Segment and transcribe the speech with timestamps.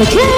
[0.00, 0.37] Okay.